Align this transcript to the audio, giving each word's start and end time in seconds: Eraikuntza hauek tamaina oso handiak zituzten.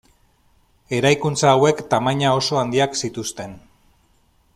Eraikuntza 0.99 1.51
hauek 1.51 1.83
tamaina 1.91 2.31
oso 2.39 2.59
handiak 2.63 2.97
zituzten. 3.03 3.55